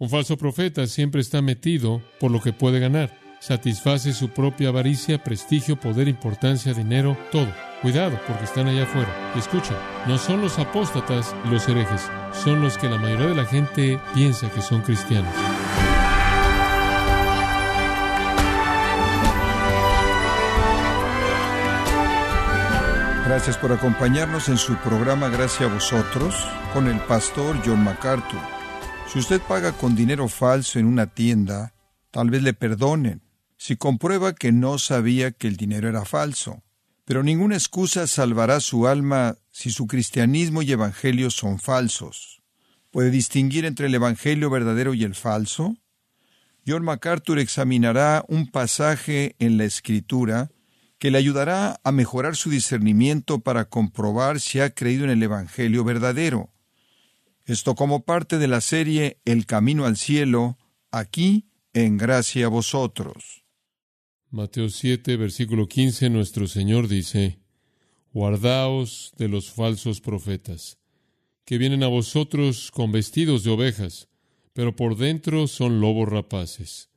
[0.00, 3.18] Un falso profeta siempre está metido por lo que puede ganar.
[3.40, 7.48] Satisface su propia avaricia, prestigio, poder, importancia, dinero, todo.
[7.82, 9.32] Cuidado, porque están allá afuera.
[9.36, 9.76] Escuchen,
[10.06, 14.48] no son los apóstatas los herejes, son los que la mayoría de la gente piensa
[14.52, 15.34] que son cristianos.
[23.26, 26.36] Gracias por acompañarnos en su programa Gracias a vosotros
[26.72, 28.57] con el pastor John MacArthur.
[29.12, 31.72] Si usted paga con dinero falso en una tienda,
[32.10, 33.22] tal vez le perdonen
[33.56, 36.62] si comprueba que no sabía que el dinero era falso.
[37.06, 42.42] Pero ninguna excusa salvará su alma si su cristianismo y evangelio son falsos.
[42.90, 45.74] ¿Puede distinguir entre el evangelio verdadero y el falso?
[46.66, 50.50] John MacArthur examinará un pasaje en la Escritura
[50.98, 55.82] que le ayudará a mejorar su discernimiento para comprobar si ha creído en el Evangelio
[55.82, 56.50] verdadero.
[57.48, 60.58] Esto como parte de la serie El Camino al Cielo,
[60.90, 63.42] aquí en Gracia a vosotros.
[64.28, 67.38] Mateo 7, versículo 15, nuestro Señor dice,
[68.12, 70.76] Guardaos de los falsos profetas,
[71.46, 74.10] que vienen a vosotros con vestidos de ovejas,
[74.52, 76.90] pero por dentro son lobos rapaces.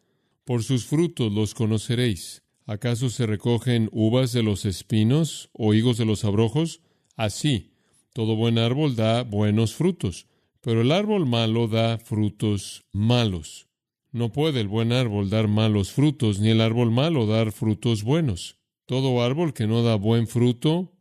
[0.44, 2.44] Por sus frutos los conoceréis.
[2.66, 6.82] ¿Acaso se recogen uvas de los espinos o higos de los abrojos?
[7.16, 7.72] Así,
[8.12, 10.28] todo buen árbol da buenos frutos,
[10.62, 13.68] pero el árbol malo da frutos malos.
[14.12, 18.58] No puede el buen árbol dar malos frutos, ni el árbol malo dar frutos buenos.
[18.86, 20.94] Todo árbol que no da buen fruto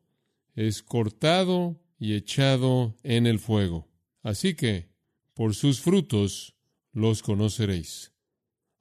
[0.54, 3.88] es cortado y echado en el fuego.
[4.22, 4.88] Así que,
[5.34, 6.54] por sus frutos
[6.92, 8.12] los conoceréis.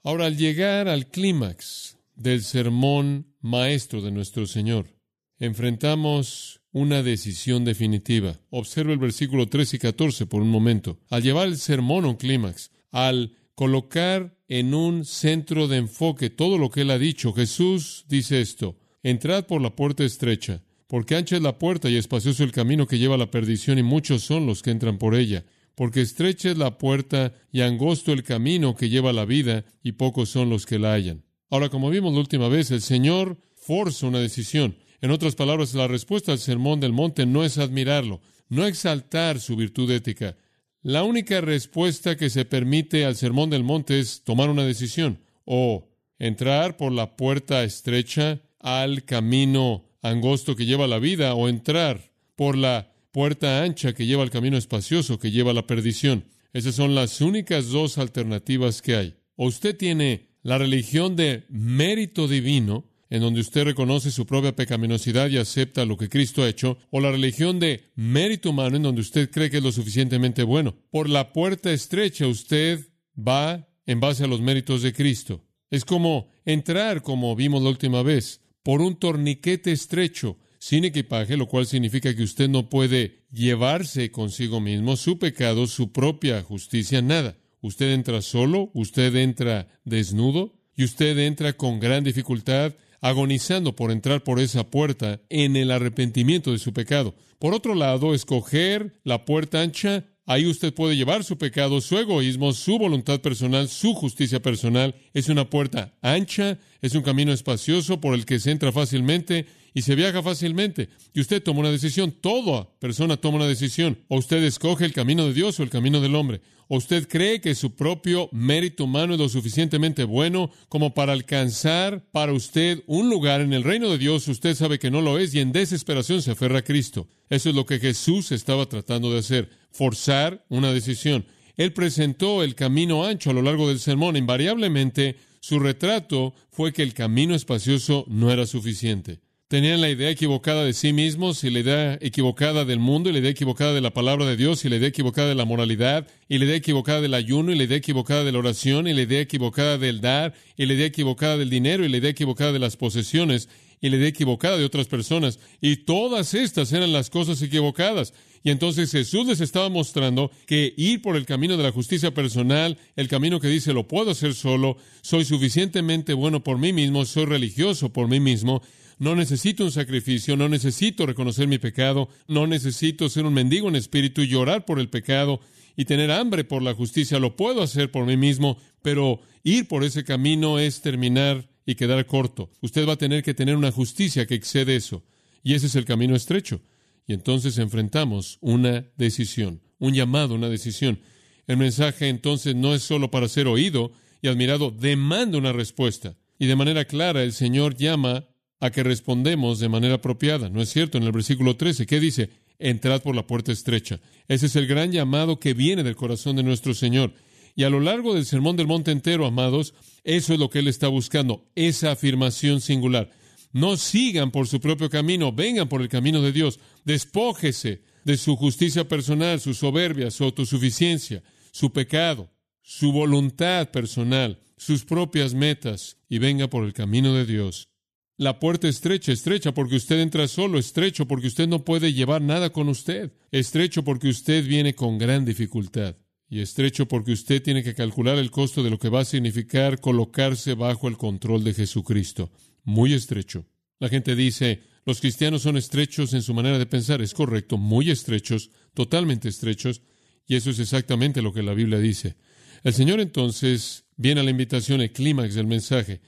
[0.04, 4.99] Ahora, al llegar al clímax del sermón maestro de nuestro Señor.
[5.40, 8.40] Enfrentamos una decisión definitiva.
[8.50, 11.00] Observa el versículo 13 y 14 por un momento.
[11.10, 16.58] Al llevar el sermón a un clímax, al colocar en un centro de enfoque todo
[16.58, 21.38] lo que él ha dicho, Jesús dice esto, entrad por la puerta estrecha, porque ancha
[21.38, 24.46] es la puerta y espacioso el camino que lleva a la perdición y muchos son
[24.46, 28.90] los que entran por ella, porque estrecha es la puerta y angosto el camino que
[28.90, 31.24] lleva a la vida y pocos son los que la hallan.
[31.50, 34.76] Ahora, como vimos la última vez, el Señor forza una decisión.
[35.02, 39.56] En otras palabras, la respuesta al sermón del monte no es admirarlo, no exaltar su
[39.56, 40.36] virtud ética.
[40.82, 45.90] La única respuesta que se permite al sermón del monte es tomar una decisión o
[46.20, 52.12] entrar por la puerta estrecha al camino angosto que lleva a la vida o entrar
[52.36, 56.26] por la puerta ancha que lleva al camino espacioso que lleva a la perdición.
[56.54, 59.16] Esas son las únicas dos alternativas que hay.
[59.36, 65.30] O usted tiene la religión de mérito divino, en donde usted reconoce su propia pecaminosidad
[65.30, 69.02] y acepta lo que Cristo ha hecho, o la religión de mérito humano, en donde
[69.02, 70.76] usted cree que es lo suficientemente bueno.
[70.92, 72.88] Por la puerta estrecha usted
[73.18, 75.44] va en base a los méritos de Cristo.
[75.72, 81.48] Es como entrar, como vimos la última vez, por un torniquete estrecho, sin equipaje, lo
[81.48, 87.38] cual significa que usted no puede llevarse consigo mismo su pecado, su propia justicia, nada.
[87.62, 94.24] Usted entra solo, usted entra desnudo y usted entra con gran dificultad, agonizando por entrar
[94.24, 97.16] por esa puerta en el arrepentimiento de su pecado.
[97.40, 102.54] Por otro lado, escoger la puerta ancha, ahí usted puede llevar su pecado, su egoísmo,
[102.54, 104.94] su voluntad personal, su justicia personal.
[105.12, 109.82] Es una puerta ancha, es un camino espacioso por el que se entra fácilmente y
[109.82, 110.90] se viaja fácilmente.
[111.16, 113.98] Y usted toma una decisión, toda persona toma una decisión.
[114.08, 116.42] O usted escoge el camino de Dios o el camino del hombre.
[116.68, 122.06] ¿O usted cree que su propio mérito humano es lo suficientemente bueno como para alcanzar
[122.12, 124.28] para usted un lugar en el reino de Dios?
[124.28, 127.08] Usted sabe que no lo es y en desesperación se aferra a Cristo.
[127.32, 131.26] Eso es lo que Jesús estaba tratando de hacer, forzar una decisión.
[131.56, 134.16] Él presentó el camino ancho a lo largo del sermón.
[134.16, 139.20] Invariablemente, su retrato fue que el camino espacioso no era suficiente.
[139.50, 143.18] Tenían la idea equivocada de sí mismos y la idea equivocada del mundo y la
[143.18, 146.38] idea equivocada de la palabra de Dios y la idea equivocada de la moralidad y
[146.38, 149.22] la idea equivocada del ayuno y la idea equivocada de la oración y la idea
[149.22, 152.78] equivocada del dar y la idea equivocada del dinero y la idea equivocada de las
[152.78, 153.50] posesiones
[153.82, 155.40] y la idea equivocada de otras personas.
[155.62, 158.14] Y todas estas eran las cosas equivocadas.
[158.44, 162.78] Y entonces Jesús les estaba mostrando que ir por el camino de la justicia personal,
[162.96, 167.26] el camino que dice lo puedo hacer solo, soy suficientemente bueno por mí mismo, soy
[167.26, 168.62] religioso por mí mismo,
[168.98, 173.78] no necesito un sacrificio, no necesito reconocer mi pecado, no necesito ser un mendigo en
[173.78, 175.40] espíritu y llorar por el pecado
[175.78, 177.20] y tener hambre por la justicia.
[177.20, 182.06] Lo puedo hacer por mí mismo, pero ir por ese camino es terminar y quedar
[182.06, 182.50] corto.
[182.62, 185.04] Usted va a tener que tener una justicia que excede eso.
[185.44, 186.62] Y ese es el camino estrecho.
[187.10, 191.00] Y entonces enfrentamos una decisión, un llamado, una decisión.
[191.48, 193.92] El mensaje entonces no es solo para ser oído
[194.22, 196.16] y admirado, demanda una respuesta.
[196.38, 198.28] Y de manera clara el Señor llama
[198.60, 200.50] a que respondemos de manera apropiada.
[200.50, 201.00] ¿No es cierto?
[201.00, 202.30] En el versículo 13, ¿qué dice?
[202.60, 204.00] Entrad por la puerta estrecha.
[204.28, 207.14] Ese es el gran llamado que viene del corazón de nuestro Señor.
[207.56, 209.74] Y a lo largo del Sermón del Monte entero, amados,
[210.04, 213.10] eso es lo que Él está buscando, esa afirmación singular.
[213.52, 216.60] No sigan por su propio camino, vengan por el camino de Dios.
[216.86, 222.32] Despójese de su justicia personal, su soberbia, su autosuficiencia, su pecado,
[222.62, 227.70] su voluntad personal, sus propias metas, y venga por el camino de Dios.
[228.18, 232.52] La puerta estrecha, estrecha porque usted entra solo, estrecho porque usted no puede llevar nada
[232.52, 235.96] con usted, estrecho porque usted viene con gran dificultad,
[236.30, 239.80] y estrecho porque usted tiene que calcular el costo de lo que va a significar
[239.80, 242.30] colocarse bajo el control de Jesucristo
[242.70, 243.46] muy estrecho.
[243.80, 247.02] La gente dice, los cristianos son estrechos en su manera de pensar.
[247.02, 249.82] Es correcto, muy estrechos, totalmente estrechos,
[250.28, 252.16] y eso es exactamente lo que la Biblia dice.
[252.64, 256.02] El Señor entonces viene a la invitación, el clímax del mensaje,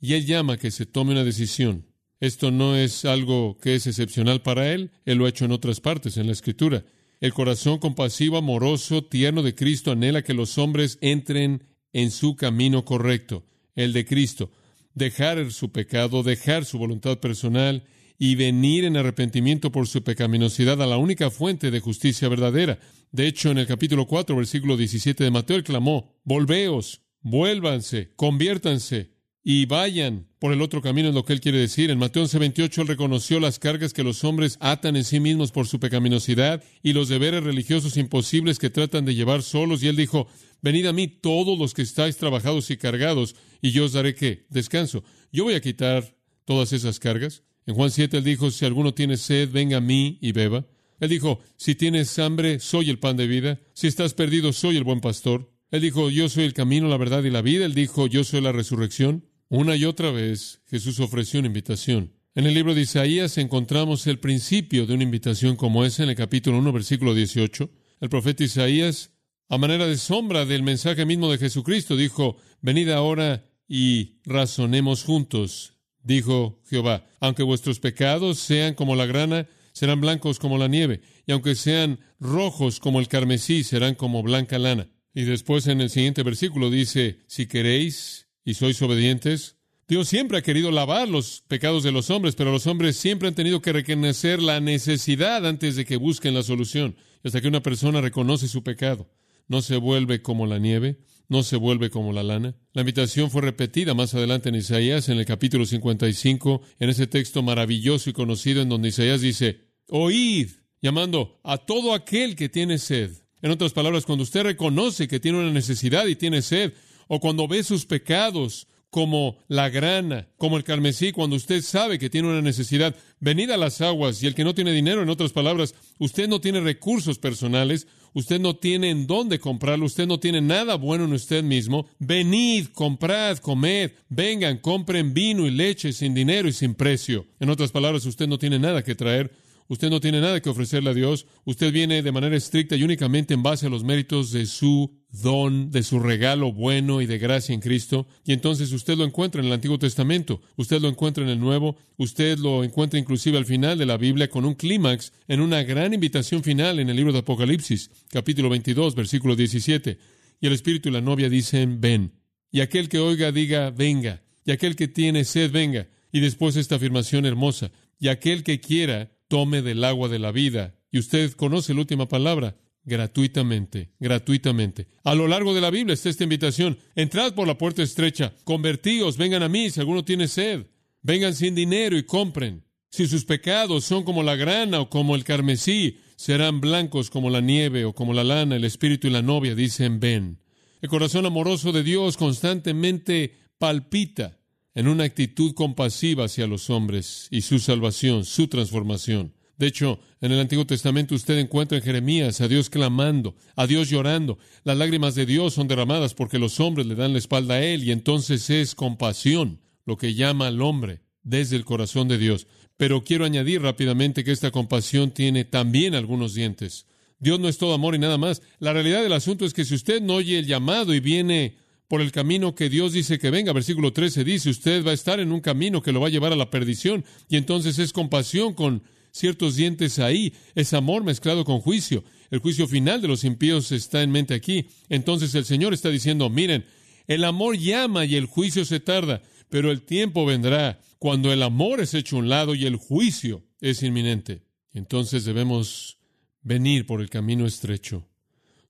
[0.00, 1.86] y Él llama a que se tome una decisión.
[2.20, 5.80] Esto no es algo que es excepcional para Él, Él lo ha hecho en otras
[5.80, 6.84] partes en la Escritura.
[7.20, 12.84] El corazón compasivo, amoroso, tierno de Cristo anhela que los hombres entren en su camino
[12.84, 13.44] correcto,
[13.74, 14.50] el de Cristo
[14.96, 17.84] dejar su pecado, dejar su voluntad personal
[18.18, 22.80] y venir en arrepentimiento por su pecaminosidad a la única fuente de justicia verdadera.
[23.12, 29.10] De hecho, en el capítulo 4, versículo 17 de Mateo, él clamó, Volveos, vuélvanse, conviértanse
[29.44, 31.90] y vayan por el otro camino, es lo que él quiere decir.
[31.90, 35.68] En Mateo 11:28 él reconoció las cargas que los hombres atan en sí mismos por
[35.68, 40.26] su pecaminosidad y los deberes religiosos imposibles que tratan de llevar solos, y él dijo,
[40.62, 44.46] Venid a mí todos los que estáis trabajados y cargados, y yo os daré qué?
[44.50, 45.04] Descanso.
[45.32, 47.42] Yo voy a quitar todas esas cargas.
[47.66, 50.66] En Juan 7 él dijo, si alguno tiene sed, venga a mí y beba.
[51.00, 53.60] Él dijo, si tienes hambre, soy el pan de vida.
[53.74, 55.52] Si estás perdido, soy el buen pastor.
[55.70, 57.66] Él dijo, yo soy el camino, la verdad y la vida.
[57.66, 59.26] Él dijo, yo soy la resurrección.
[59.48, 62.12] Una y otra vez Jesús ofreció una invitación.
[62.34, 66.16] En el libro de Isaías encontramos el principio de una invitación como esa en el
[66.16, 67.70] capítulo 1, versículo 18.
[68.00, 69.12] El profeta Isaías
[69.48, 75.74] a manera de sombra del mensaje mismo de Jesucristo, dijo, venid ahora y razonemos juntos,
[76.02, 81.32] dijo Jehová, aunque vuestros pecados sean como la grana, serán blancos como la nieve, y
[81.32, 84.88] aunque sean rojos como el carmesí, serán como blanca lana.
[85.14, 89.56] Y después en el siguiente versículo dice, si queréis y sois obedientes,
[89.88, 93.34] Dios siempre ha querido lavar los pecados de los hombres, pero los hombres siempre han
[93.36, 98.00] tenido que reconocer la necesidad antes de que busquen la solución, hasta que una persona
[98.00, 99.08] reconoce su pecado
[99.48, 100.98] no se vuelve como la nieve,
[101.28, 102.56] no se vuelve como la lana.
[102.72, 107.42] La invitación fue repetida más adelante en Isaías, en el capítulo 55, en ese texto
[107.42, 110.50] maravilloso y conocido en donde Isaías dice, oíd,
[110.80, 113.10] llamando a todo aquel que tiene sed.
[113.42, 116.74] En otras palabras, cuando usted reconoce que tiene una necesidad y tiene sed,
[117.08, 122.08] o cuando ve sus pecados como la grana, como el carmesí, cuando usted sabe que
[122.08, 125.32] tiene una necesidad, venid a las aguas y el que no tiene dinero, en otras
[125.32, 127.86] palabras, usted no tiene recursos personales,
[128.16, 132.68] usted no tiene en dónde comprarlo, usted no tiene nada bueno en usted mismo, venid,
[132.68, 137.26] comprad, comed, vengan, compren vino y leche sin dinero y sin precio.
[137.40, 139.32] En otras palabras, usted no tiene nada que traer,
[139.68, 143.34] usted no tiene nada que ofrecerle a Dios, usted viene de manera estricta y únicamente
[143.34, 144.90] en base a los méritos de su
[145.22, 149.40] don, de su regalo bueno y de gracia en Cristo, y entonces usted lo encuentra
[149.40, 153.44] en el Antiguo Testamento, usted lo encuentra en el Nuevo, usted lo encuentra inclusive al
[153.44, 157.12] final de la Biblia con un clímax en una gran invitación final en el libro
[157.12, 159.98] de Apocalipsis, capítulo 22, versículo 17.
[160.40, 162.12] Y el Espíritu y la novia dicen, ven.
[162.50, 164.22] Y aquel que oiga diga, venga.
[164.44, 165.88] Y aquel que tiene sed, venga.
[166.12, 170.74] Y después esta afirmación hermosa, y aquel que quiera, tome del agua de la vida.
[170.90, 174.86] Y usted conoce la última palabra, gratuitamente, gratuitamente.
[175.04, 176.78] A lo largo de la Biblia está esta invitación.
[176.94, 180.66] Entrad por la puerta estrecha, convertíos, vengan a mí si alguno tiene sed.
[181.02, 182.64] Vengan sin dinero y compren.
[182.90, 187.40] Si sus pecados son como la grana o como el carmesí, serán blancos como la
[187.40, 188.56] nieve o como la lana.
[188.56, 190.40] El espíritu y la novia dicen, ven.
[190.80, 194.38] El corazón amoroso de Dios constantemente palpita
[194.74, 199.35] en una actitud compasiva hacia los hombres y su salvación, su transformación.
[199.58, 203.88] De hecho, en el Antiguo Testamento usted encuentra en Jeremías a Dios clamando, a Dios
[203.88, 204.38] llorando.
[204.64, 207.84] Las lágrimas de Dios son derramadas porque los hombres le dan la espalda a Él
[207.84, 212.46] y entonces es compasión lo que llama al hombre desde el corazón de Dios.
[212.76, 216.86] Pero quiero añadir rápidamente que esta compasión tiene también algunos dientes.
[217.18, 218.42] Dios no es todo amor y nada más.
[218.58, 221.56] La realidad del asunto es que si usted no oye el llamado y viene
[221.88, 223.52] por el camino que Dios dice que venga.
[223.52, 226.32] Versículo 13 dice, usted va a estar en un camino que lo va a llevar
[226.32, 227.04] a la perdición.
[227.28, 228.82] Y entonces es compasión con
[229.16, 230.32] ciertos dientes ahí.
[230.54, 232.04] Es amor mezclado con juicio.
[232.30, 234.68] El juicio final de los impíos está en mente aquí.
[234.88, 236.64] Entonces el Señor está diciendo, miren,
[237.06, 241.80] el amor llama y el juicio se tarda, pero el tiempo vendrá cuando el amor
[241.80, 244.42] es hecho a un lado y el juicio es inminente.
[244.72, 245.98] Entonces debemos
[246.42, 248.08] venir por el camino estrecho.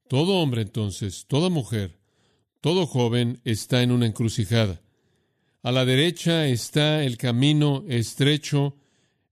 [0.08, 1.98] Todo hombre entonces, toda mujer,
[2.60, 4.80] todo joven está en una encrucijada.
[5.62, 8.76] A la derecha está el camino estrecho,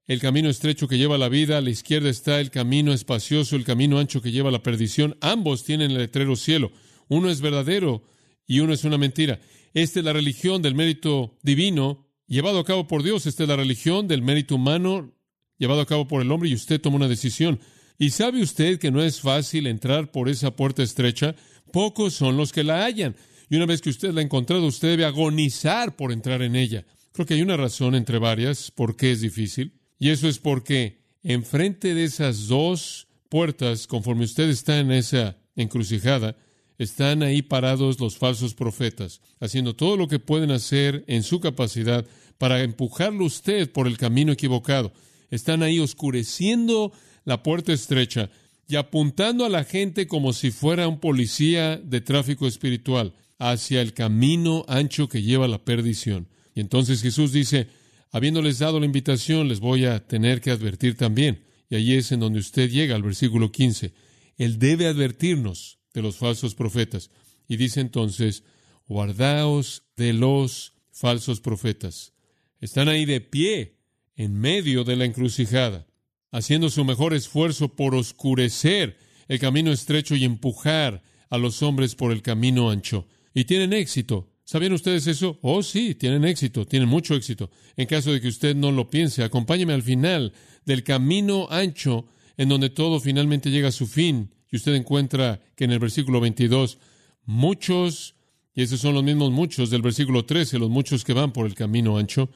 [0.06, 3.56] el camino estrecho que lleva a la vida, a la izquierda está el camino espacioso,
[3.56, 5.16] el camino ancho que lleva a la perdición.
[5.22, 6.72] Ambos tienen el letrero cielo.
[7.08, 8.02] Uno es verdadero
[8.46, 9.40] y uno es una mentira.
[9.72, 13.24] Esta es la religión del mérito divino llevado a cabo por Dios.
[13.24, 15.14] Esta es la religión del mérito humano
[15.56, 17.58] llevado a cabo por el hombre y usted toma una decisión.
[17.98, 21.34] ¿Y sabe usted que no es fácil entrar por esa puerta estrecha?
[21.72, 23.16] Pocos son los que la hallan.
[23.48, 26.84] Y una vez que usted la ha encontrado, usted debe agonizar por entrar en ella.
[27.12, 29.80] Creo que hay una razón entre varias por qué es difícil.
[29.98, 36.36] Y eso es porque enfrente de esas dos puertas, conforme usted está en esa encrucijada,
[36.78, 42.04] están ahí parados los falsos profetas, haciendo todo lo que pueden hacer en su capacidad
[42.38, 44.92] para empujarlo usted por el camino equivocado.
[45.30, 46.92] Están ahí oscureciendo
[47.24, 48.30] la puerta estrecha
[48.68, 53.94] y apuntando a la gente como si fuera un policía de tráfico espiritual hacia el
[53.94, 56.28] camino ancho que lleva a la perdición.
[56.54, 57.68] Y entonces Jesús dice,
[58.14, 61.42] habiéndoles dado la invitación, les voy a tener que advertir también.
[61.68, 63.92] Y allí es en donde usted llega al versículo 15.
[64.36, 67.10] Él debe advertirnos de los falsos profetas.
[67.48, 68.44] Y dice entonces,
[68.86, 72.12] guardaos de los falsos profetas.
[72.60, 73.80] Están ahí de pie,
[74.14, 75.88] en medio de la encrucijada,
[76.30, 82.12] haciendo su mejor esfuerzo por oscurecer el camino estrecho y empujar a los hombres por
[82.12, 83.08] el camino ancho.
[83.34, 84.30] Y tienen éxito.
[84.44, 85.38] ¿Sabían ustedes eso?
[85.42, 87.50] Oh, sí, tienen éxito, tienen mucho éxito.
[87.76, 90.32] En caso de que usted no lo piense, acompáñeme al final
[90.66, 94.34] del camino ancho en donde todo finalmente llega a su fin.
[94.50, 96.78] Y usted encuentra que en el versículo 22,
[97.24, 98.16] muchos,
[98.54, 101.54] y esos son los mismos muchos del versículo 13, los muchos que van por el
[101.54, 102.28] camino ancho,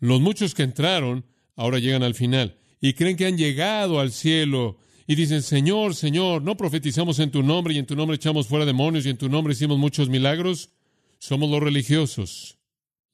[0.00, 1.24] los muchos que entraron,
[1.56, 6.42] ahora llegan al final y creen que han llegado al cielo y dicen, Señor, Señor,
[6.42, 9.28] ¿no profetizamos en tu nombre y en tu nombre echamos fuera demonios y en tu
[9.28, 10.70] nombre hicimos muchos milagros?
[11.18, 12.58] Somos los religiosos.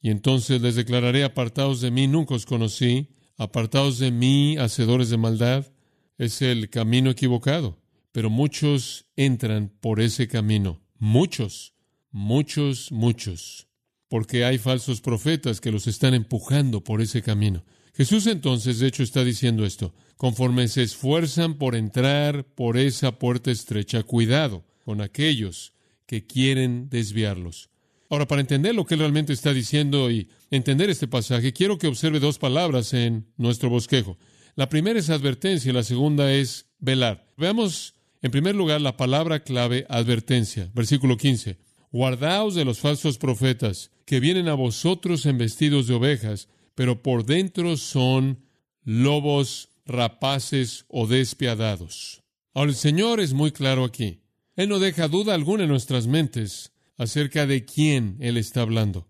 [0.00, 5.16] Y entonces les declararé, apartados de mí, nunca os conocí, apartados de mí, hacedores de
[5.16, 5.72] maldad.
[6.18, 7.80] Es el camino equivocado.
[8.12, 10.82] Pero muchos entran por ese camino.
[10.98, 11.74] Muchos,
[12.10, 13.66] muchos, muchos.
[14.08, 17.64] Porque hay falsos profetas que los están empujando por ese camino.
[17.94, 19.94] Jesús entonces, de hecho, está diciendo esto.
[20.16, 25.72] Conforme se esfuerzan por entrar por esa puerta estrecha, cuidado con aquellos
[26.06, 27.70] que quieren desviarlos.
[28.10, 31.86] Ahora, para entender lo que él realmente está diciendo y entender este pasaje, quiero que
[31.86, 34.18] observe dos palabras en nuestro bosquejo.
[34.56, 37.26] La primera es advertencia y la segunda es velar.
[37.36, 40.70] Veamos, en primer lugar, la palabra clave advertencia.
[40.74, 41.58] Versículo 15.
[41.90, 47.24] Guardaos de los falsos profetas que vienen a vosotros en vestidos de ovejas, pero por
[47.24, 48.44] dentro son
[48.82, 52.22] lobos rapaces o despiadados.
[52.52, 54.20] Ahora el Señor es muy claro aquí.
[54.56, 59.08] Él no deja duda alguna en nuestras mentes acerca de quién Él está hablando.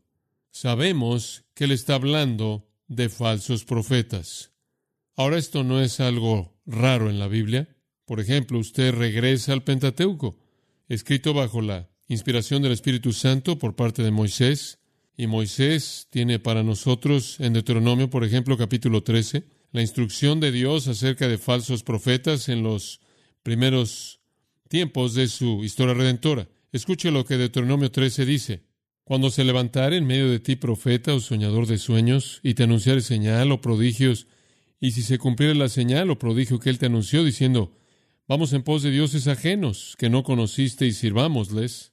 [0.50, 4.52] Sabemos que Él está hablando de falsos profetas.
[5.16, 7.68] Ahora esto no es algo raro en la Biblia.
[8.04, 10.38] Por ejemplo, usted regresa al Pentateuco,
[10.88, 14.78] escrito bajo la inspiración del Espíritu Santo por parte de Moisés,
[15.16, 20.88] y Moisés tiene para nosotros en Deuteronomio, por ejemplo, capítulo 13, la instrucción de Dios
[20.88, 23.00] acerca de falsos profetas en los
[23.42, 24.20] primeros
[24.68, 26.48] tiempos de su historia redentora.
[26.74, 28.64] Escuche lo que Deuteronomio 13 dice.
[29.04, 33.00] Cuando se levantare en medio de ti profeta o soñador de sueños, y te anunciare
[33.00, 34.26] señal o prodigios,
[34.80, 37.78] y si se cumpliere la señal o prodigio que él te anunció, diciendo,
[38.26, 41.92] vamos en pos de dioses ajenos, que no conociste y sirvámosles,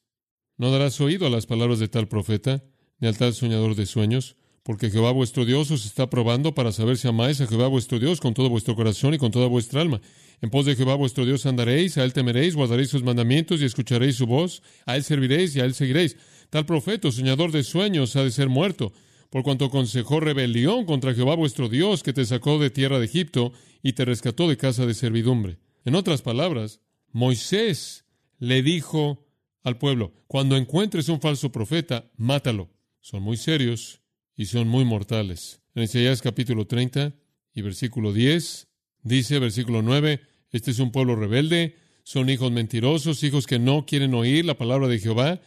[0.57, 2.63] ¿no darás oído a las palabras de tal profeta?
[2.97, 6.97] ni al tal soñador de sueños, porque Jehová vuestro Dios os está probando para saber
[6.97, 10.01] si amáis a Jehová vuestro Dios con todo vuestro corazón y con toda vuestra alma.
[10.41, 14.15] En pos de Jehová vuestro Dios andaréis, a él temeréis, guardaréis sus mandamientos y escucharéis
[14.15, 16.17] su voz, a él serviréis y a él seguiréis.
[16.49, 18.91] Tal profeta, soñador de sueños, ha de ser muerto,
[19.29, 23.53] por cuanto aconsejó rebelión contra Jehová vuestro Dios, que te sacó de tierra de Egipto
[23.83, 25.59] y te rescató de casa de servidumbre.
[25.85, 26.81] En otras palabras,
[27.11, 28.05] Moisés
[28.39, 29.27] le dijo
[29.63, 32.69] al pueblo, cuando encuentres un falso profeta, mátalo
[33.01, 34.01] son muy serios
[34.35, 35.61] y son muy mortales.
[35.73, 37.15] En Isaías capítulo 30
[37.53, 38.67] y versículo 10
[39.03, 40.21] dice, versículo 9,
[40.51, 44.87] este es un pueblo rebelde, son hijos mentirosos, hijos que no quieren oír la palabra
[44.87, 45.41] de Jehová,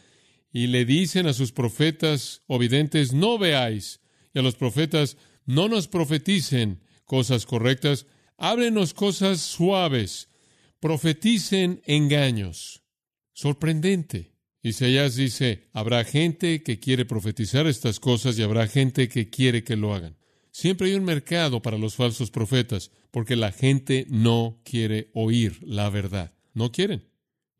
[0.52, 4.00] y le dicen a sus profetas o videntes, no veáis,
[4.32, 8.06] y a los profetas, no nos profeticen cosas correctas,
[8.37, 10.28] háblenos cosas suaves,
[10.80, 12.82] profeticen engaños.
[13.32, 14.32] Sorprendente.
[14.62, 19.76] Isaías dice, habrá gente que quiere profetizar estas cosas y habrá gente que quiere que
[19.76, 20.16] lo hagan.
[20.56, 25.90] Siempre hay un mercado para los falsos profetas, porque la gente no quiere oír la
[25.90, 26.32] verdad.
[26.52, 27.08] No quieren.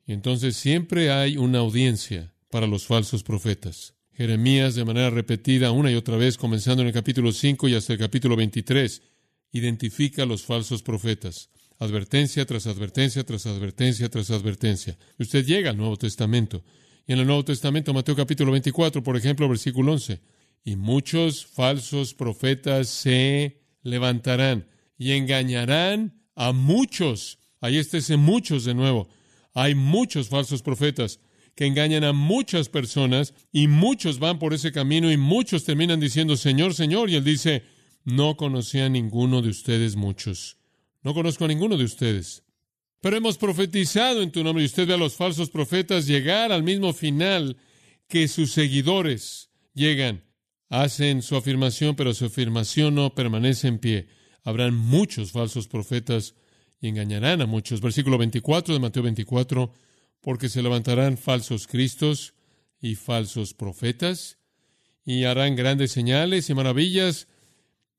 [0.07, 3.95] Y entonces siempre hay una audiencia para los falsos profetas.
[4.13, 7.95] Jeremías, de manera repetida, una y otra vez, comenzando en el capítulo 5 y hasta
[7.95, 9.03] el capítulo 23,
[9.51, 11.51] identifica a los falsos profetas.
[11.81, 14.97] Advertencia tras advertencia tras advertencia tras advertencia.
[15.19, 16.63] Usted llega al Nuevo Testamento
[17.09, 20.21] y en el Nuevo Testamento, Mateo capítulo 24, por ejemplo, versículo 11,
[20.65, 24.67] y muchos falsos profetas se levantarán
[24.97, 27.39] y engañarán a muchos.
[27.61, 29.09] Ahí está ese muchos de nuevo.
[29.53, 31.21] Hay muchos falsos profetas
[31.55, 36.37] que engañan a muchas personas y muchos van por ese camino y muchos terminan diciendo
[36.37, 37.11] Señor, Señor.
[37.11, 37.63] Y él dice,
[38.05, 40.57] no conocí a ninguno de ustedes muchos.
[41.03, 42.43] No conozco a ninguno de ustedes.
[43.01, 46.63] Pero hemos profetizado en tu nombre y usted ve a los falsos profetas llegar al
[46.63, 47.59] mismo final
[48.09, 50.25] que sus seguidores llegan.
[50.75, 54.09] Hacen su afirmación, pero su afirmación no permanece en pie.
[54.43, 56.35] Habrán muchos falsos profetas
[56.81, 57.81] y engañarán a muchos.
[57.81, 59.73] Versículo 24 de Mateo 24,
[60.21, 62.35] porque se levantarán falsos cristos
[62.81, 64.39] y falsos profetas
[65.05, 67.29] y harán grandes señales y maravillas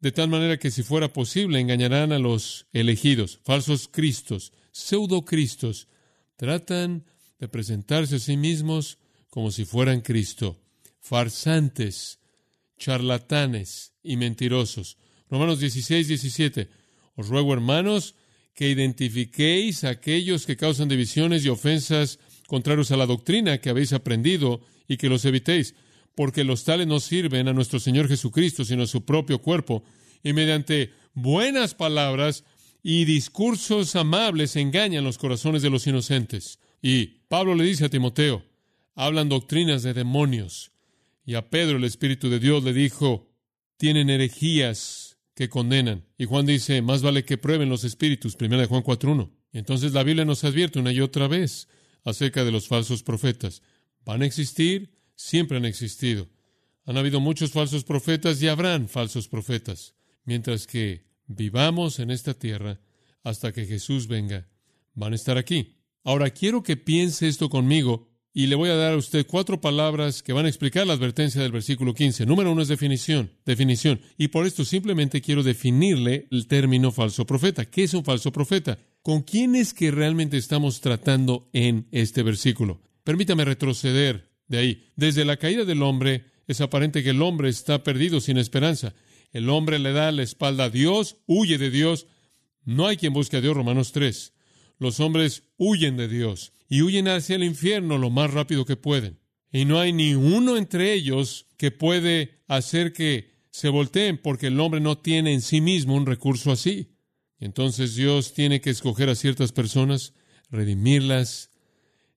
[0.01, 5.87] de tal manera que si fuera posible engañarán a los elegidos, falsos cristos, pseudo-cristos,
[6.35, 7.05] tratan
[7.39, 8.97] de presentarse a sí mismos
[9.29, 10.59] como si fueran Cristo,
[10.99, 12.19] farsantes,
[12.77, 14.97] charlatanes y mentirosos.
[15.29, 16.69] Romanos 16, 17.
[17.15, 18.15] Os ruego, hermanos,
[18.53, 23.93] que identifiquéis a aquellos que causan divisiones y ofensas contrarios a la doctrina que habéis
[23.93, 25.75] aprendido y que los evitéis,
[26.15, 29.83] porque los tales no sirven a nuestro Señor Jesucristo, sino a su propio cuerpo,
[30.23, 32.45] y mediante buenas palabras
[32.81, 36.59] y discursos amables engañan los corazones de los inocentes.
[36.81, 38.43] Y Pablo le dice a Timoteo,
[38.95, 40.71] hablan doctrinas de demonios.
[41.25, 43.31] Y a Pedro el Espíritu de Dios le dijo,
[43.77, 46.05] tienen herejías que condenan.
[46.17, 49.31] Y Juan dice, más vale que prueben los espíritus, primera de Juan 4.1.
[49.51, 51.67] Entonces la Biblia nos advierte una y otra vez
[52.03, 53.61] acerca de los falsos profetas.
[54.05, 56.29] Van a existir, siempre han existido.
[56.85, 59.95] Han habido muchos falsos profetas y habrán falsos profetas.
[60.23, 62.79] Mientras que vivamos en esta tierra
[63.23, 64.47] hasta que Jesús venga,
[64.93, 65.77] van a estar aquí.
[66.03, 70.21] Ahora quiero que piense esto conmigo y le voy a dar a usted cuatro palabras
[70.21, 72.25] que van a explicar la advertencia del versículo 15.
[72.25, 74.01] Número uno es definición, definición.
[74.17, 77.63] Y por esto simplemente quiero definirle el término falso profeta.
[77.63, 78.77] ¿Qué es un falso profeta?
[79.01, 82.81] ¿Con quién es que realmente estamos tratando en este versículo?
[83.05, 84.91] Permítame retroceder de ahí.
[84.97, 88.95] Desde la caída del hombre, es aparente que el hombre está perdido sin esperanza.
[89.31, 92.05] El hombre le da la espalda a Dios, huye de Dios.
[92.65, 94.33] No hay quien busque a Dios, Romanos 3.
[94.77, 99.19] Los hombres huyen de Dios y huyen hacia el infierno lo más rápido que pueden.
[99.51, 104.59] Y no hay ni uno entre ellos que puede hacer que se volteen porque el
[104.59, 106.95] hombre no tiene en sí mismo un recurso así.
[107.39, 110.13] Entonces Dios tiene que escoger a ciertas personas,
[110.49, 111.51] redimirlas,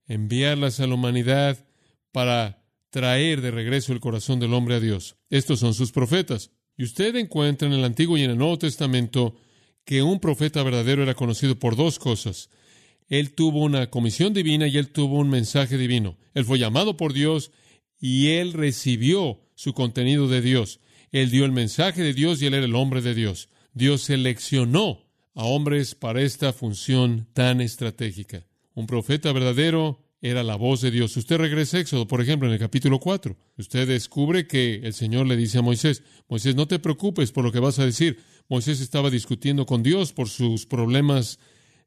[0.06, 1.64] enviarlas a la humanidad
[2.12, 5.16] para traer de regreso el corazón del hombre a Dios.
[5.30, 6.50] Estos son sus profetas.
[6.76, 9.36] Y usted encuentra en el Antiguo y en el Nuevo Testamento
[9.84, 12.50] que un profeta verdadero era conocido por dos cosas.
[13.08, 16.16] Él tuvo una comisión divina y él tuvo un mensaje divino.
[16.34, 17.50] Él fue llamado por Dios
[18.00, 20.80] y él recibió su contenido de Dios.
[21.10, 23.48] Él dio el mensaje de Dios y él era el hombre de Dios.
[23.72, 28.46] Dios seleccionó a hombres para esta función tan estratégica.
[28.74, 31.16] Un profeta verdadero era la voz de Dios.
[31.16, 33.36] Usted regresa a Éxodo, por ejemplo, en el capítulo 4.
[33.56, 37.52] Usted descubre que el Señor le dice a Moisés, Moisés, no te preocupes por lo
[37.52, 38.18] que vas a decir.
[38.48, 41.38] Moisés estaba discutiendo con Dios por sus problemas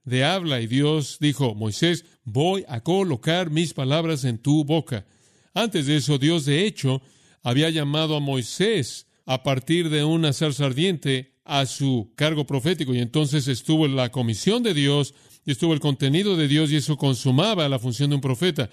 [0.03, 5.05] de habla y Dios dijo, Moisés, voy a colocar mis palabras en tu boca.
[5.53, 7.01] Antes de eso, Dios de hecho
[7.43, 12.99] había llamado a Moisés a partir de una zarza ardiente a su cargo profético y
[12.99, 15.13] entonces estuvo la comisión de Dios
[15.45, 18.69] y estuvo el contenido de Dios y eso consumaba la función de un profeta.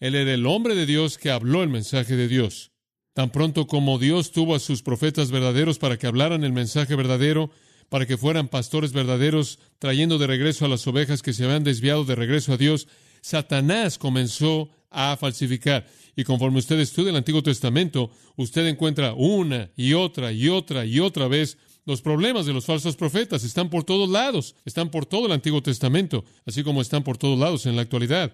[0.00, 2.72] Él era el hombre de Dios que habló el mensaje de Dios.
[3.14, 7.50] Tan pronto como Dios tuvo a sus profetas verdaderos para que hablaran el mensaje verdadero,
[7.92, 12.06] para que fueran pastores verdaderos, trayendo de regreso a las ovejas que se habían desviado
[12.06, 12.88] de regreso a Dios,
[13.20, 15.86] Satanás comenzó a falsificar.
[16.16, 21.00] Y conforme usted estudia el Antiguo Testamento, usted encuentra una y otra y otra y
[21.00, 25.26] otra vez los problemas de los falsos profetas están por todos lados, están por todo
[25.26, 28.32] el Antiguo Testamento, así como están por todos lados en la actualidad.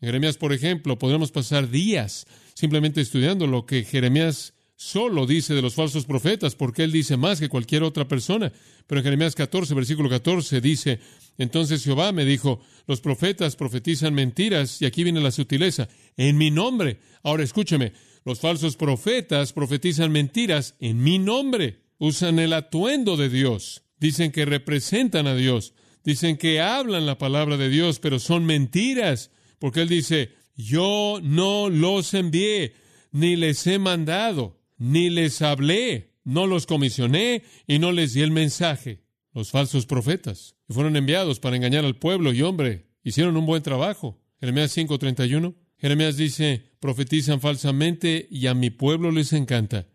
[0.00, 5.62] En Jeremías, por ejemplo, podríamos pasar días simplemente estudiando lo que Jeremías solo dice de
[5.62, 8.52] los falsos profetas, porque él dice más que cualquier otra persona.
[8.86, 11.00] Pero en Jeremías 14, versículo 14 dice,
[11.38, 16.50] entonces Jehová me dijo, los profetas profetizan mentiras, y aquí viene la sutileza, en mi
[16.50, 17.00] nombre.
[17.22, 17.92] Ahora escúcheme,
[18.24, 21.82] los falsos profetas profetizan mentiras en mi nombre.
[21.98, 23.84] Usan el atuendo de Dios.
[23.98, 25.74] Dicen que representan a Dios.
[26.04, 29.30] Dicen que hablan la palabra de Dios, pero son mentiras.
[29.58, 32.74] Porque Él dice, yo no los envié,
[33.12, 38.30] ni les he mandado, ni les hablé, no los comisioné y no les di el
[38.30, 39.02] mensaje.
[39.32, 44.20] Los falsos profetas, fueron enviados para engañar al pueblo y hombre, hicieron un buen trabajo.
[44.40, 45.54] Jeremías 5:31.
[45.78, 49.86] Jeremías dice, profetizan falsamente y a mi pueblo les encanta.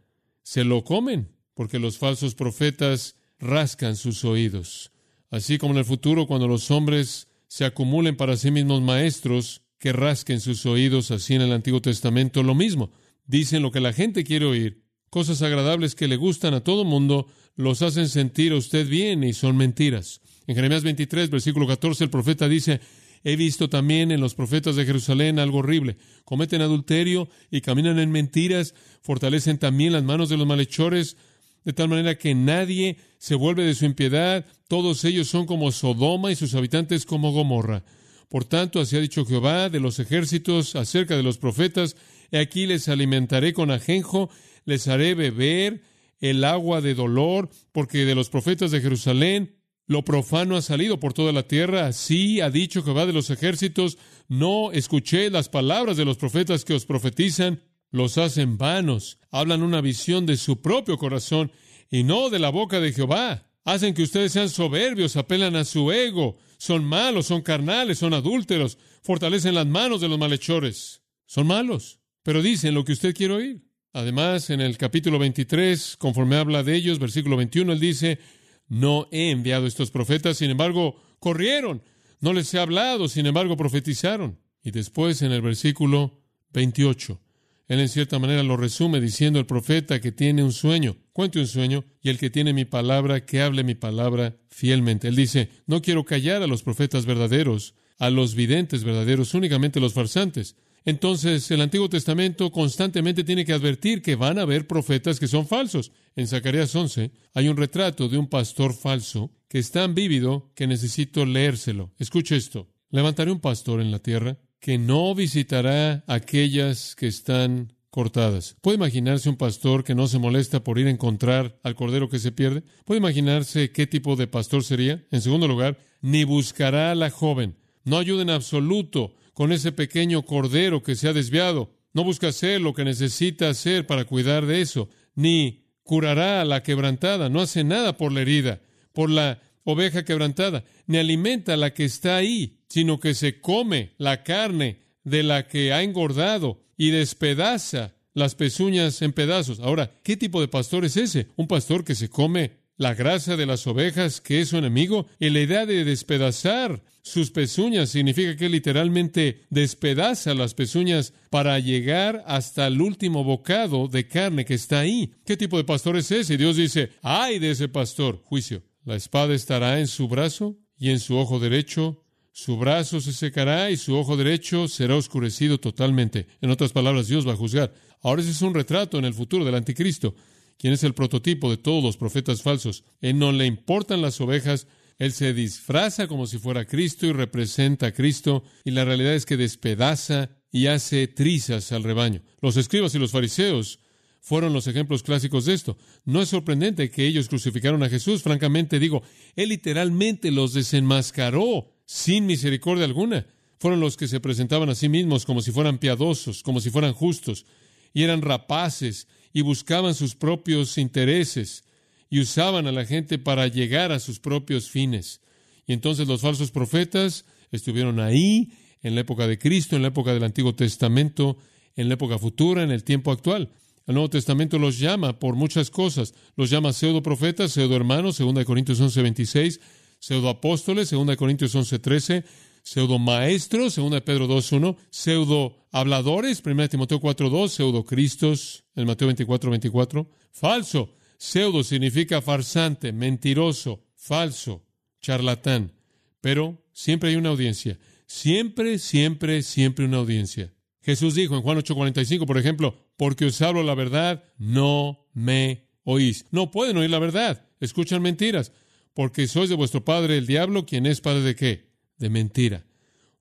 [0.44, 4.92] Se lo comen, porque los falsos profetas rascan sus oídos.
[5.30, 9.92] Así como en el futuro, cuando los hombres se acumulen para sí mismos maestros que
[9.92, 12.92] rasquen sus oídos, así en el Antiguo Testamento, lo mismo.
[13.26, 17.28] Dicen lo que la gente quiere oír, cosas agradables que le gustan a todo mundo,
[17.56, 20.22] los hacen sentir a usted bien y son mentiras.
[20.48, 22.82] En Jeremías 23, versículo 14, el profeta dice,
[23.24, 25.98] He visto también en los profetas de Jerusalén algo horrible.
[26.26, 31.18] Cometen adulterio y caminan en mentiras, fortalecen también las manos de los malhechores,
[31.64, 36.32] de tal manera que nadie se vuelve de su impiedad, todos ellos son como Sodoma
[36.32, 37.84] y sus habitantes como Gomorra.
[38.30, 41.96] Por tanto, así ha dicho Jehová de los ejércitos acerca de los profetas,
[42.38, 44.30] aquí les alimentaré con ajenjo,
[44.66, 45.82] les haré beber
[46.20, 51.14] el agua de dolor, porque de los profetas de Jerusalén lo profano ha salido por
[51.14, 51.88] toda la tierra.
[51.88, 56.74] Así ha dicho Jehová de los ejércitos, no escuché las palabras de los profetas que
[56.74, 61.52] os profetizan, los hacen vanos, hablan una visión de su propio corazón
[61.90, 63.50] y no de la boca de Jehová.
[63.66, 68.78] Hacen que ustedes sean soberbios, apelan a su ego, son malos, son carnales, son adúlteros,
[69.04, 71.02] fortalecen las manos de los malhechores.
[71.26, 73.62] Son malos, pero dicen lo que usted quiere oír.
[73.94, 78.20] Además, en el capítulo 23, conforme habla de ellos, versículo 21, él dice,
[78.68, 81.84] no he enviado estos profetas, sin embargo, corrieron.
[82.22, 84.40] No les he hablado, sin embargo, profetizaron.
[84.64, 86.22] Y después, en el versículo
[86.54, 87.20] 28,
[87.68, 91.48] él en cierta manera lo resume diciendo el profeta que tiene un sueño, cuente un
[91.48, 95.08] sueño, y el que tiene mi palabra, que hable mi palabra fielmente.
[95.08, 99.94] Él dice, no quiero callar a los profetas verdaderos, a los videntes verdaderos, únicamente los
[99.94, 100.56] farsantes.
[100.84, 105.48] Entonces, el Antiguo Testamento constantemente tiene que advertir que van a haber profetas que son
[105.48, 105.92] falsos.
[106.16, 110.68] En Zacarías 11 hay un retrato de un pastor falso que es tan vívido que
[110.68, 111.92] necesito leérselo.
[112.00, 112.68] Escuche esto.
[112.90, 118.56] Levantaré un pastor en la tierra que no visitará aquellas que están cortadas.
[118.62, 122.20] ¿Puede imaginarse un pastor que no se molesta por ir a encontrar al cordero que
[122.20, 122.64] se pierde?
[122.86, 125.06] ¿Puede imaginarse qué tipo de pastor sería?
[125.12, 127.58] En segundo lugar, ni buscará a la joven.
[127.84, 131.74] No ayuda en absoluto con ese pequeño cordero que se ha desviado.
[131.94, 136.64] No busca hacer lo que necesita hacer para cuidar de eso, ni curará a la
[136.64, 138.62] quebrantada, no hace nada por la herida,
[138.94, 143.92] por la oveja quebrantada, ni alimenta a la que está ahí, sino que se come
[143.98, 149.60] la carne de la que ha engordado y despedaza las pezuñas en pedazos.
[149.60, 151.28] Ahora, ¿qué tipo de pastor es ese?
[151.36, 155.30] Un pastor que se come la grasa de las ovejas, que es su enemigo, y
[155.30, 162.66] la idea de despedazar sus pezuñas significa que literalmente despedaza las pezuñas para llegar hasta
[162.66, 165.14] el último bocado de carne que está ahí.
[165.28, 166.38] ¿Qué tipo de pastor es ese?
[166.38, 168.64] Dios dice, ay de ese pastor, juicio.
[168.84, 172.04] La espada estará en su brazo y en su ojo derecho.
[172.32, 176.26] Su brazo se secará y su ojo derecho será oscurecido totalmente.
[176.42, 177.76] En otras palabras, Dios va a juzgar.
[178.02, 180.16] Ahora ese es un retrato en el futuro del anticristo
[180.62, 182.84] quien es el prototipo de todos los profetas falsos.
[183.02, 184.68] Él no le importan las ovejas,
[185.00, 189.26] él se disfraza como si fuera Cristo y representa a Cristo, y la realidad es
[189.26, 192.22] que despedaza y hace trizas al rebaño.
[192.42, 193.80] Los escribas y los fariseos
[194.20, 195.80] fueron los ejemplos clásicos de esto.
[196.06, 199.02] No es sorprendente que ellos crucificaron a Jesús, francamente digo,
[199.36, 203.26] él literalmente los desenmascaró sin misericordia alguna.
[203.58, 206.94] Fueron los que se presentaban a sí mismos como si fueran piadosos, como si fueran
[206.94, 207.48] justos,
[207.96, 211.64] y eran rapaces y buscaban sus propios intereses
[212.10, 215.22] y usaban a la gente para llegar a sus propios fines.
[215.66, 220.14] Y entonces los falsos profetas estuvieron ahí en la época de Cristo, en la época
[220.14, 221.38] del Antiguo Testamento,
[221.76, 223.50] en la época futura, en el tiempo actual.
[223.88, 226.14] El Nuevo Testamento los llama por muchas cosas.
[226.36, 229.60] Los llama pseudo profetas, pseudo hermanos, 2 Corintios 11, 26,
[230.00, 232.24] pseudo apóstoles, 2 Corintios 11, 13,
[232.64, 239.50] pseudo maestros, 2 Pedro 2.1, pseudo habladores, 1 Timoteo 4.2, pseudo cristos, en Mateo 24,
[239.50, 240.10] 24.
[240.32, 244.66] Falso, pseudo significa farsante, mentiroso, falso,
[245.02, 245.74] charlatán.
[246.22, 250.54] Pero siempre hay una audiencia, siempre, siempre, siempre una audiencia.
[250.82, 256.26] Jesús dijo en Juan 8:45, por ejemplo, porque os hablo la verdad, no me oís.
[256.32, 258.52] No pueden oír la verdad, escuchan mentiras,
[258.94, 261.72] porque sois de vuestro padre el diablo, quien es padre de qué?
[261.98, 262.66] De mentira.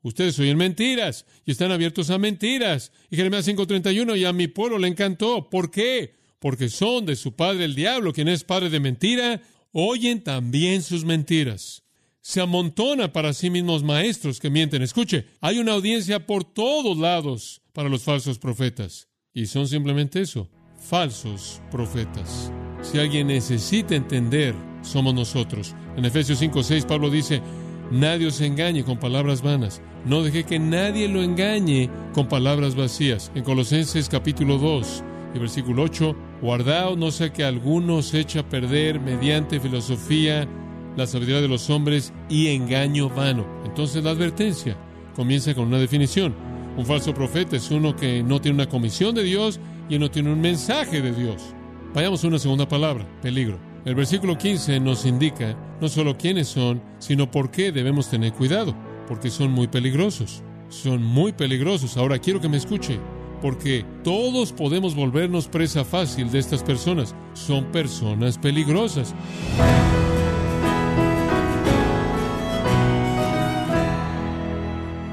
[0.03, 2.93] Ustedes oyen mentiras y están abiertos a mentiras.
[3.11, 5.51] Y Jeremías 5:31, y a mi pueblo le encantó.
[5.51, 6.15] ¿Por qué?
[6.39, 11.05] Porque son de su padre el diablo, quien es padre de mentira, oyen también sus
[11.05, 11.85] mentiras.
[12.23, 14.83] Se amontona para sí mismos maestros que mienten.
[14.83, 19.09] Escuche, hay una audiencia por todos lados para los falsos profetas.
[19.33, 22.51] Y son simplemente eso, falsos profetas.
[22.83, 25.75] Si alguien necesita entender, somos nosotros.
[25.97, 27.43] En Efesios 5:6 Pablo dice,
[27.91, 29.83] nadie os engañe con palabras vanas.
[30.05, 33.31] No deje que nadie lo engañe con palabras vacías.
[33.35, 38.49] En Colosenses capítulo 2 y versículo 8, guardaos no sea que alguno se eche a
[38.49, 40.49] perder mediante filosofía
[40.97, 43.47] la sabiduría de los hombres y engaño vano.
[43.65, 44.77] Entonces la advertencia
[45.15, 46.35] comienza con una definición.
[46.77, 50.33] Un falso profeta es uno que no tiene una comisión de Dios y no tiene
[50.33, 51.55] un mensaje de Dios.
[51.95, 53.70] Vayamos a una segunda palabra, peligro.
[53.85, 58.75] El versículo 15 nos indica no solo quiénes son, sino por qué debemos tener cuidado
[59.11, 60.45] porque son muy peligrosos.
[60.69, 61.97] Son muy peligrosos.
[61.97, 63.01] Ahora quiero que me escuche,
[63.43, 67.17] porque todos podemos volvernos presa fácil de estas personas.
[67.33, 69.13] Son personas peligrosas.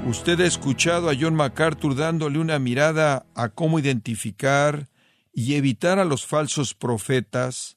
[0.05, 4.89] Usted ha escuchado a John MacArthur dándole una mirada a cómo identificar
[5.33, 7.76] y evitar a los falsos profetas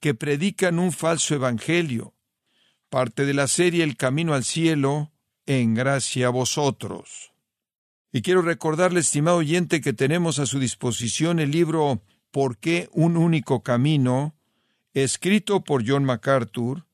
[0.00, 2.14] que predican un falso evangelio.
[2.88, 5.12] Parte de la serie El Camino al Cielo
[5.46, 7.32] en gracia a vosotros.
[8.12, 13.16] Y quiero recordarle, estimado oyente, que tenemos a su disposición el libro ¿Por qué un
[13.16, 14.34] único camino?
[14.94, 16.86] escrito por John MacArthur,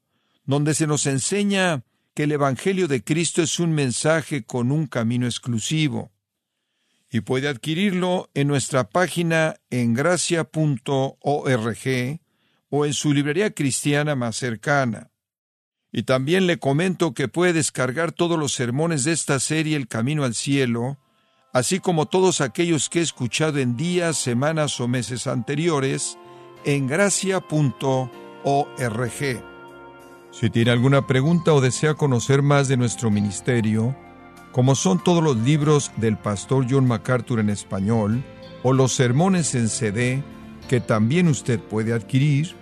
[0.45, 1.85] donde se nos enseña
[2.15, 6.11] que el Evangelio de Cristo es un mensaje con un camino exclusivo.
[7.11, 10.49] Y puede adquirirlo en nuestra página en gracia.org
[12.75, 15.11] o en su librería cristiana más cercana.
[15.93, 20.25] Y también le comento que puede descargar todos los sermones de esta serie El Camino
[20.25, 20.97] al Cielo,
[21.53, 26.17] así como todos aquellos que he escuchado en días, semanas o meses anteriores,
[26.65, 27.43] en gracia.org.
[30.31, 33.95] Si tiene alguna pregunta o desea conocer más de nuestro ministerio,
[34.51, 38.25] como son todos los libros del pastor John MacArthur en español,
[38.63, 40.25] o los sermones en CD,
[40.71, 42.62] que también usted puede adquirir,